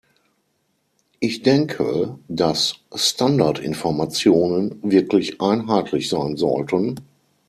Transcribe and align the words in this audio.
Ich 1.19 1.43
denke, 1.43 2.17
dass 2.27 2.77
Standardinformationen 2.91 4.79
wirklich 4.81 5.39
einheitlich 5.41 6.09
sein 6.09 6.37
sollten. 6.37 6.95